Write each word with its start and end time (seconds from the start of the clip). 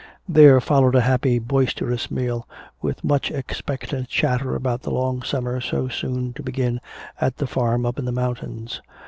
There 0.27 0.59
followed 0.59 0.95
a 0.95 1.01
happy 1.01 1.37
boisterous 1.37 2.09
meal, 2.09 2.47
with 2.81 3.03
much 3.03 3.29
expectant 3.29 4.07
chatter 4.07 4.55
about 4.55 4.81
the 4.81 4.89
long 4.89 5.21
summer 5.21 5.61
so 5.61 5.89
soon 5.89 6.33
to 6.33 6.41
begin 6.41 6.81
at 7.19 7.37
the 7.37 7.45
farm 7.45 7.85
up 7.85 7.99
in 7.99 8.05
the 8.05 8.11
mountains. 8.11 8.81